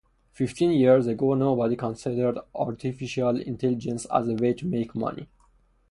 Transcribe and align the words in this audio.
Fifteen 0.31 0.71
years 0.71 1.05
ago, 1.05 1.35
nobody 1.35 1.75
considered 1.75 2.39
artificial 2.55 3.39
intelligence 3.39 4.05
as 4.11 4.29
a 4.29 4.33
way 4.33 4.51
to 4.51 4.65
make 4.65 4.95
money. 4.95 5.29